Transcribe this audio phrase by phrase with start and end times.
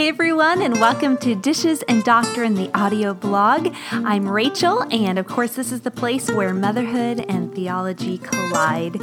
[0.00, 3.74] Hey everyone, and welcome to Dishes and Doctrine, the audio blog.
[3.90, 8.98] I'm Rachel, and of course, this is the place where motherhood and theology collide.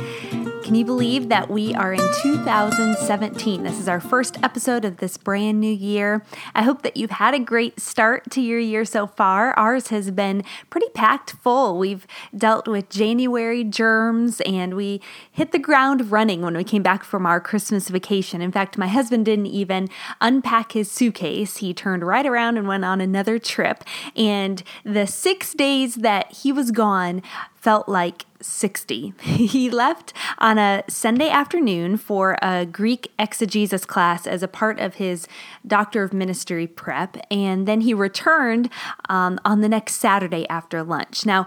[0.64, 3.64] Can you believe that we are in 2017?
[3.64, 6.24] This is our first episode of this brand new year.
[6.54, 9.54] I hope that you've had a great start to your year so far.
[9.54, 11.78] Ours has been pretty packed full.
[11.78, 15.02] We've dealt with January germs and we
[15.32, 18.42] hit the ground running when we came back from our Christmas vacation.
[18.42, 19.88] In fact, my husband didn't even
[20.20, 21.58] unpack his suitcase.
[21.58, 23.84] He turned right around and went on another trip.
[24.16, 27.22] And the six days that he was gone
[27.68, 29.14] felt like 60.
[29.24, 34.96] he left on a Sunday afternoon for a Greek exegesis class as a part of
[34.96, 35.28] his
[35.68, 38.70] Doctor of Ministry prep, and then he returned
[39.10, 41.26] um, on the next Saturday after lunch.
[41.26, 41.46] Now,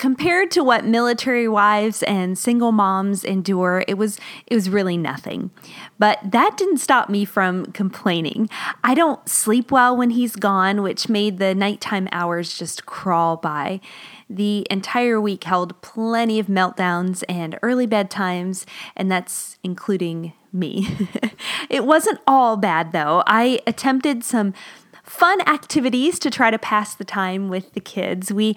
[0.00, 5.50] compared to what military wives and single moms endure it was it was really nothing
[5.98, 8.48] but that didn't stop me from complaining
[8.82, 13.78] i don't sleep well when he's gone which made the nighttime hours just crawl by
[14.30, 18.64] the entire week held plenty of meltdowns and early bedtimes,
[18.96, 20.86] and that's including me.
[21.68, 23.24] it wasn't all bad though.
[23.26, 24.54] I attempted some
[25.10, 28.32] fun activities to try to pass the time with the kids.
[28.32, 28.56] We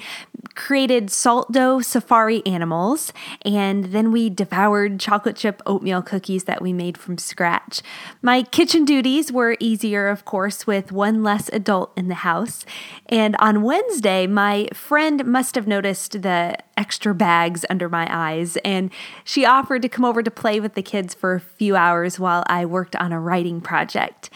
[0.54, 3.12] created salt dough safari animals,
[3.44, 7.82] and then we devoured chocolate chip oatmeal cookies that we made from scratch.
[8.22, 12.68] My kitchen duties were easier, of course, with one less adult in the house.
[13.08, 18.92] And on Wednesday, my friend must have noticed the extra bags under my eyes, and
[19.24, 22.44] she offered to come over to play with the kids for a few hours while
[22.46, 24.30] I worked on a writing project.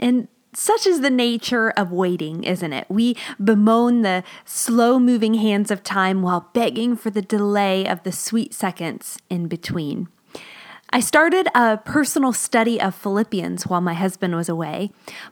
[0.00, 2.86] And such is the nature of waiting, isn't it?
[2.88, 8.12] We bemoan the slow moving hands of time while begging for the delay of the
[8.12, 10.08] sweet seconds in between.
[10.94, 14.90] I started a personal study of Philippians while my husband was away.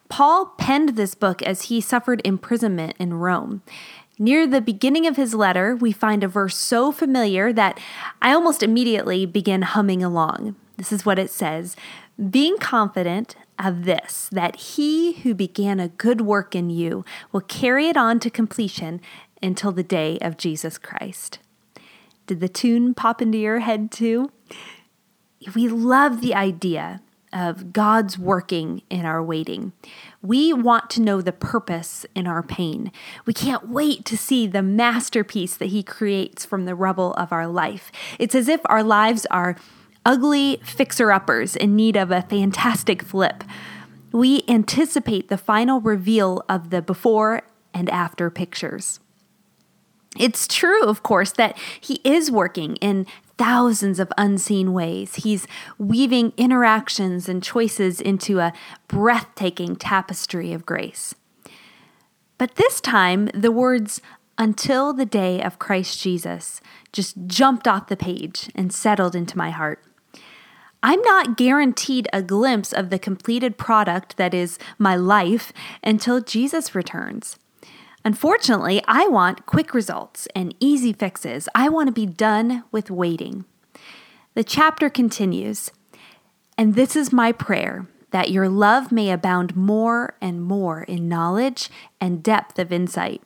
[0.08, 3.62] Paul penned this book as he suffered imprisonment in Rome.
[4.18, 7.78] Near the beginning of his letter, we find a verse so familiar that
[8.22, 10.56] I almost immediately begin humming along.
[10.78, 11.76] This is what it says
[12.28, 17.88] Being confident of this, that he who began a good work in you will carry
[17.88, 19.00] it on to completion
[19.42, 21.38] until the day of Jesus Christ.
[22.26, 24.30] Did the tune pop into your head too?
[25.54, 27.00] We love the idea
[27.32, 29.72] of God's working in our waiting.
[30.20, 32.90] We want to know the purpose in our pain.
[33.24, 37.46] We can't wait to see the masterpiece that He creates from the rubble of our
[37.46, 37.92] life.
[38.18, 39.56] It's as if our lives are
[40.04, 43.44] ugly fixer uppers in need of a fantastic flip.
[44.12, 49.00] We anticipate the final reveal of the before and after pictures.
[50.18, 53.06] It's true, of course, that he is working in
[53.38, 55.16] thousands of unseen ways.
[55.16, 55.46] He's
[55.78, 58.52] weaving interactions and choices into a
[58.88, 61.14] breathtaking tapestry of grace.
[62.38, 64.02] But this time, the words
[64.36, 66.60] until the day of Christ Jesus
[66.92, 69.84] just jumped off the page and settled into my heart.
[70.82, 75.52] I'm not guaranteed a glimpse of the completed product that is my life
[75.82, 77.36] until Jesus returns.
[78.02, 81.50] Unfortunately, I want quick results and easy fixes.
[81.54, 83.44] I want to be done with waiting.
[84.34, 85.70] The chapter continues,
[86.56, 91.68] and this is my prayer that your love may abound more and more in knowledge
[92.00, 93.22] and depth of insight,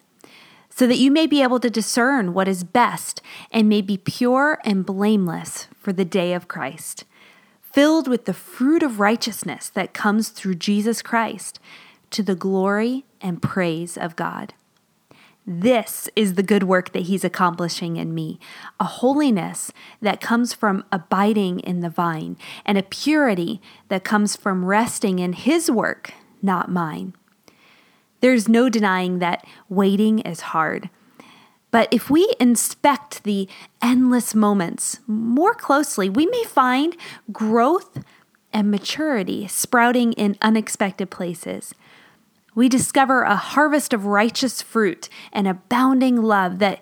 [0.70, 3.22] so that you may be able to discern what is best
[3.52, 7.04] and may be pure and blameless for the day of Christ
[7.74, 11.58] filled with the fruit of righteousness that comes through Jesus Christ
[12.08, 14.54] to the glory and praise of God.
[15.44, 18.38] This is the good work that He's accomplishing in me
[18.78, 24.64] a holiness that comes from abiding in the vine, and a purity that comes from
[24.64, 27.12] resting in His work, not mine.
[28.20, 30.90] There's no denying that waiting is hard.
[31.74, 33.48] But if we inspect the
[33.82, 36.96] endless moments more closely, we may find
[37.32, 37.98] growth
[38.52, 41.74] and maturity sprouting in unexpected places.
[42.54, 46.80] We discover a harvest of righteous fruit and abounding love that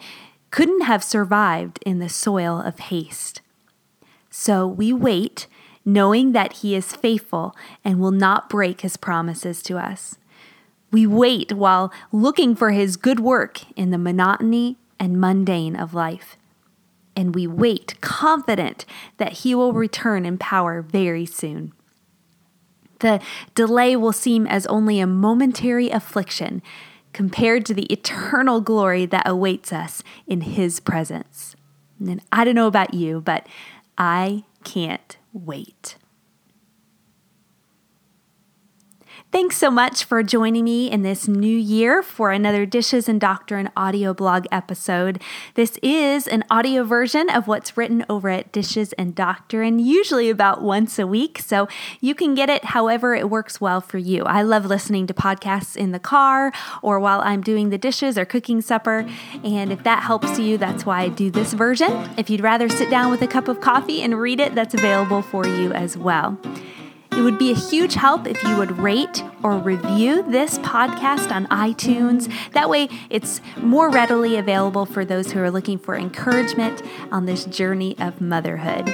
[0.51, 3.41] couldn't have survived in the soil of haste.
[4.29, 5.47] So we wait,
[5.87, 10.19] knowing that He is faithful and will not break His promises to us.
[10.91, 16.39] We wait while looking for His good work in the monotony and mundane of life.
[17.17, 21.73] And we wait, confident that He will return in power very soon.
[23.01, 23.21] The
[23.57, 26.63] delay will seem as only a momentary affliction
[27.13, 31.57] compared to the eternal glory that awaits us in His presence.
[31.99, 33.45] And I don't know about you, but
[33.99, 35.97] I can't wait.
[39.33, 43.71] Thanks so much for joining me in this new year for another Dishes and Doctrine
[43.75, 45.23] audio blog episode.
[45.55, 50.61] This is an audio version of what's written over at Dishes and Doctrine, usually about
[50.61, 51.67] once a week, so
[51.99, 54.23] you can get it however it works well for you.
[54.25, 58.27] I love listening to podcasts in the car or while I'm doing the dishes or
[58.27, 59.09] cooking supper,
[59.43, 61.91] and if that helps you, that's why I do this version.
[62.19, 65.23] If you'd rather sit down with a cup of coffee and read it, that's available
[65.23, 66.39] for you as well.
[67.17, 71.47] It would be a huge help if you would rate or review this podcast on
[71.49, 72.33] iTunes.
[72.53, 77.45] That way, it's more readily available for those who are looking for encouragement on this
[77.45, 78.89] journey of motherhood.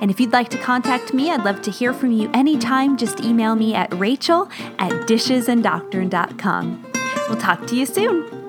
[0.00, 2.96] And if you'd like to contact me, I'd love to hear from you anytime.
[2.96, 4.48] Just email me at rachel
[4.78, 6.92] at dishesanddoctrine.com.
[7.28, 8.41] We'll talk to you soon.